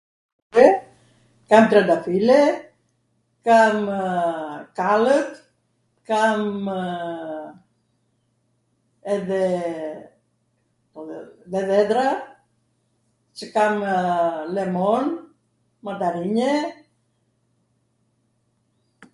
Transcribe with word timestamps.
dhe, 0.53 0.67
kam 1.49 1.63
trandafile, 1.71 2.39
kamw 3.47 3.89
kallwr, 4.79 5.25
kamw 6.11 6.73
edhe 9.17 9.43
dhendra, 11.51 12.09
Cw 13.37 13.45
kamw 13.59 13.83
lemon, 14.59 15.05
mandarinje... 15.87 16.53